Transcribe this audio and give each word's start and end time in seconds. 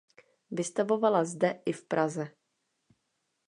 Vystavovala 0.51 1.21
zde 1.29 1.61
i 1.65 1.71
v 1.71 1.85
Praze. 1.87 2.27